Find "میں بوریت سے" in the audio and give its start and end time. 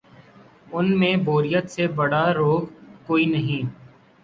0.99-1.87